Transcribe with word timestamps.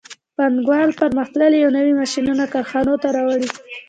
پانګوال 0.35 0.89
پرمختللي 0.99 1.59
او 1.65 1.69
نوي 1.77 1.93
ماشینونه 2.01 2.43
کارخانو 2.53 2.93
ته 3.01 3.07
راوړي 3.17 3.49